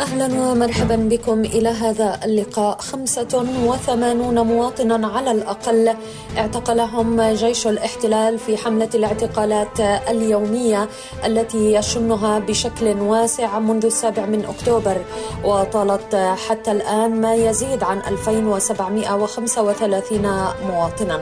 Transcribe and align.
أهلا 0.00 0.50
ومرحبا 0.50 0.96
بكم. 0.96 1.40
إلى 1.40 1.68
هذا 1.68 2.20
اللقاء 2.24 2.78
خمسة 2.78 3.46
وثمانون 3.64 4.40
مواطنا 4.40 5.06
على 5.06 5.30
الأقل 5.30 5.94
اعتقلهم 6.38 7.22
جيش 7.22 7.66
الاحتلال 7.66 8.38
في 8.38 8.56
حملة 8.56 8.88
الاعتقالات 8.94 9.80
اليومية 9.80 10.88
التي 11.26 11.74
يشنها 11.74 12.38
بشكل 12.38 13.00
واسع 13.00 13.58
منذ 13.58 13.84
السابع 13.84 14.26
من 14.26 14.44
أكتوبر. 14.44 14.96
وطالت 15.44 16.16
حتى 16.48 16.72
الآن 16.72 17.20
ما 17.20 17.34
يزيد 17.34 17.82
عن 17.82 17.98
2735 17.98 20.22
مواطنا. 20.66 21.20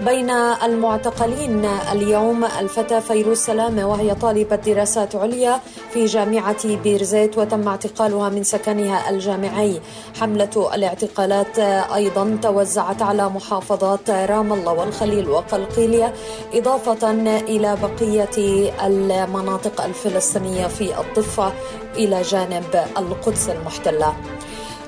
بين 0.00 0.30
المعتقلين 0.30 1.64
اليوم 1.64 2.44
الفتاة 2.44 3.00
فيروز 3.00 3.38
سلامة 3.38 3.86
وهي 3.86 4.14
طالبة 4.14 4.56
دراسات 4.56 5.16
عليا 5.16 5.60
في 5.92 6.06
جامعة 6.06 6.76
بيرزيت 6.76 7.38
وتم 7.38 7.68
اعتقالها 7.68 8.28
من 8.28 8.42
سكنها 8.42 9.10
الجامعي. 9.10 9.80
حملة 10.20 10.70
الاعتقالات 10.74 11.58
أيضا 11.94 12.38
توزعت 12.42 13.02
على 13.02 13.28
محافظات 13.28 14.10
رام 14.10 14.52
الله 14.52 14.72
والخليل 14.72 15.28
وقلقيلية 15.28 16.14
إضافة 16.54 17.10
إلى 17.40 17.76
بقية 17.82 18.70
المناطق 18.86 19.84
الفلسطينية 19.84 20.66
في 20.66 21.00
الضفة 21.00 21.52
إلى 21.96 22.22
جانب 22.22 22.84
القدس 22.98 23.48
المحتلة. 23.48 24.14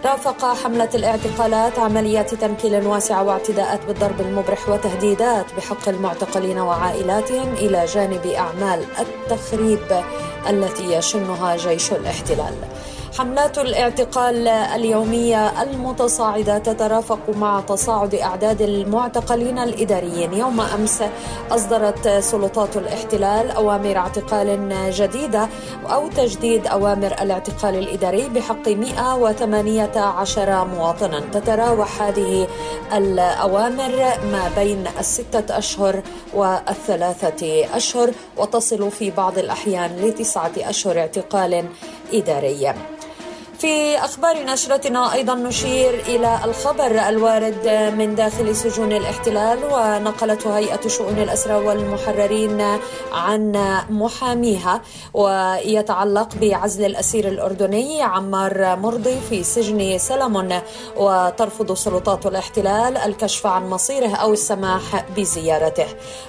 رافق 0.05 0.45
حملة 0.45 0.89
الاعتقالات 0.95 1.79
عمليات 1.79 2.35
تنكيل 2.35 2.87
واسعة 2.87 3.23
واعتداءات 3.23 3.85
بالضرب 3.87 4.21
المبرح 4.21 4.69
وتهديدات 4.69 5.47
بحق 5.57 5.89
المعتقلين 5.89 6.59
وعائلاتهم 6.59 7.53
إلى 7.53 7.85
جانب 7.85 8.27
أعمال 8.27 8.85
التخريب 9.01 10.03
التي 10.51 10.93
يشنها 10.93 11.57
جيش 11.57 11.93
الاحتلال. 11.93 12.55
حملات 13.19 13.59
الاعتقال 13.59 14.49
اليومية 14.49 15.63
المتصاعدة 15.63 16.59
تترافق 16.59 17.31
مع 17.37 17.61
تصاعد 17.61 18.15
أعداد 18.15 18.63
المعتقلين 18.63 19.59
الإداريين. 19.59 20.33
يوم 20.33 20.61
أمس 20.61 21.03
أصدرت 21.51 22.09
سلطات 22.09 22.77
الاحتلال 22.77 23.51
أوامر 23.51 23.97
اعتقال 23.97 24.71
جديدة 24.93 25.49
أو 25.87 26.09
تجديد 26.09 26.67
أوامر 26.67 27.07
الاعتقال 27.07 27.75
الإداري 27.75 28.29
بحق 28.29 28.69
118 28.69 30.65
مواطنا. 30.65 31.21
تتراوح 31.21 32.03
هذه 32.03 32.49
الأوامر 32.95 33.97
ما 34.33 34.51
بين 34.57 34.85
الستة 34.99 35.59
أشهر 35.59 36.03
والثلاثة 36.35 37.77
أشهر 37.77 38.11
وتصل 38.37 38.91
في 38.91 39.11
بعض 39.11 39.39
الأحيان 39.39 39.97
لتسعة 39.97 40.53
أشهر 40.59 40.99
اعتقال 40.99 41.65
إداري. 42.13 42.75
في 43.59 43.99
أخبار 43.99 44.45
نشرتنا 44.45 45.13
أيضا 45.13 45.35
نشير 45.35 45.95
إلى 46.07 46.39
الخبر 46.45 47.09
الوارد 47.09 47.93
من 47.99 48.15
داخل 48.15 48.57
سجون 48.57 48.93
الاحتلال 48.93 49.59
ونقلته 49.73 50.59
هيئة 50.59 50.89
شؤون 50.89 51.19
الأسرى 51.19 51.55
والمحررين 51.55 52.79
عن 53.13 53.53
محاميها 53.91 54.83
ويتعلق 55.15 56.35
بعزل 56.35 56.85
الأسير 56.85 57.29
الأردني 57.29 58.03
عمار 58.03 58.77
مرضي 58.77 59.21
في 59.31 59.43
سجن 59.43 59.99
سلمون 59.99 60.61
وترفض 60.97 61.73
سلطات 61.73 62.27
الاحتلال 62.27 62.97
الكشف 62.97 63.47
عن 63.47 63.71
مصيره 63.71 64.15
أو 64.15 64.33
السماح 64.33 65.05
بزيارته. 65.17 65.87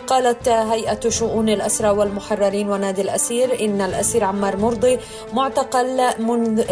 قالت 0.08 0.50
هيئة 0.50 1.10
شؤون 1.10 1.50
الأسرى 1.50 1.90
والمحررين 1.90 2.70
ونادي 2.70 3.02
الأسير 3.02 3.66
إن 3.66 3.82
الأسير 3.82 4.24
عمار 4.24 4.58
مرضي 4.58 5.00
معتقل 5.34 6.10
منذ 6.20 6.64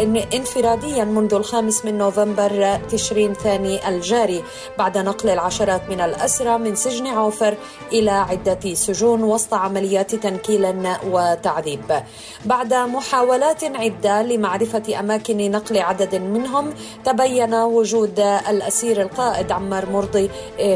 انفراديا 0.44 1.04
منذ 1.04 1.34
الخامس 1.34 1.84
من 1.84 1.98
نوفمبر 1.98 2.78
تشرين 2.90 3.34
ثاني 3.34 3.88
الجاري 3.88 4.44
بعد 4.78 4.98
نقل 4.98 5.28
العشرات 5.30 5.82
من 5.90 6.00
الأسرى 6.00 6.58
من 6.58 6.74
سجن 6.74 7.06
عوفر 7.06 7.54
إلى 7.92 8.10
عدة 8.10 8.74
سجون 8.74 9.22
وسط 9.22 9.54
عمليات 9.54 10.14
تنكيل 10.14 10.64
وتعذيب. 11.10 12.02
بعد 12.44 12.74
محاولات 12.74 13.64
عدة 13.64 14.22
لمعرفة 14.22 15.00
أماكن 15.00 15.50
نقل 15.50 15.78
عدد 15.78 16.14
منهم 16.14 16.74
تبين 17.04 17.54
وجود 17.54 18.20
الأسير 18.20 19.02
القائد 19.02 19.52
عمار 19.52 19.90
مرضي 19.90 20.30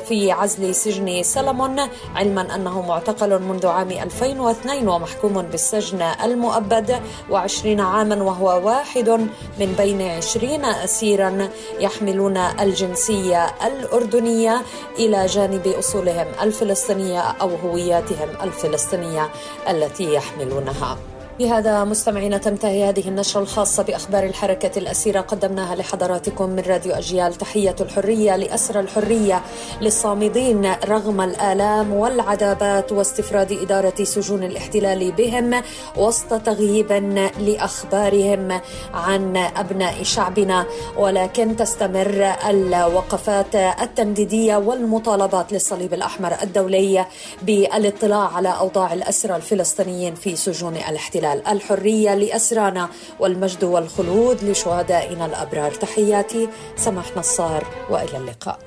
في 0.09 0.33
عزل 0.33 0.75
سجن 0.75 1.23
سلمون 1.23 1.81
علما 2.17 2.55
أنه 2.55 2.83
معتقل 2.83 3.43
منذ 3.43 3.67
عام 3.67 3.91
2002 3.91 4.89
ومحكوم 4.89 5.43
بالسجن 5.43 6.03
المؤبد 6.25 7.01
وعشرين 7.31 7.81
عاما 7.81 8.23
وهو 8.23 8.67
واحد 8.67 9.29
من 9.61 9.75
بين 9.79 10.03
عشرين 10.03 10.65
أسيرا 10.65 11.49
يحملون 11.81 12.37
الجنسية 12.37 13.47
الأردنية 13.67 14.63
إلى 14.99 15.27
جانب 15.27 15.67
أصولهم 15.67 16.27
الفلسطينية 16.43 17.21
أو 17.21 17.49
هوياتهم 17.49 18.29
الفلسطينية 18.43 19.31
التي 19.69 20.15
يحملونها. 20.15 20.99
بهذا 21.39 21.85
مستمعينا 21.85 22.39
تنتهي 22.39 22.89
هذه 22.89 23.09
النشرة 23.09 23.41
الخاصة 23.41 23.83
بأخبار 23.83 24.25
الحركة 24.25 24.79
الأسيرة 24.79 25.21
قدمناها 25.21 25.75
لحضراتكم 25.75 26.51
من 26.51 26.63
راديو 26.67 26.95
أجيال. 26.95 27.35
تحية 27.35 27.77
الحرية 27.81 28.37
لأسر 28.37 28.81
الحرية 28.81 29.43
للصامدين 29.81 30.73
رغم 30.85 31.21
الآلام 31.21 31.93
والعذابات 31.93 32.93
واستفراد 32.93 33.53
إدارة 33.53 34.05
سجون 34.05 34.43
الاحتلال 34.43 35.13
بهم 35.13 35.63
وسط 35.97 36.35
تغييب 36.35 36.93
لأخبارهم 37.41 38.61
عن 38.95 39.37
أبناء 39.37 40.03
شعبنا. 40.03 40.67
ولكن 40.97 41.57
تستمر 41.57 42.35
الوقفات 42.49 43.55
التنديدية 43.55 44.57
والمطالبات 44.57 45.53
للصليب 45.53 45.95
الأحمر 45.95 46.33
الدولي 46.43 47.07
بالإطلاع 47.43 48.37
على 48.37 48.49
أوضاع 48.49 48.93
الأسرى 48.93 49.37
الفلسطينيين 49.37 50.15
في 50.15 50.37
سجون 50.37 50.77
الاحتلال. 50.77 51.28
الاحتلال 51.33 51.57
الحرية 51.57 52.15
لأسرانا 52.15 52.89
والمجد 53.21 53.65
والخلود 53.65 54.45
لشهدائنا 54.45 55.27
الأبرار. 55.27 55.71
تحياتي 55.71 56.49
سماح 56.77 57.17
نصار 57.17 57.65
وإلى 57.91 58.17
اللقاء. 58.17 58.59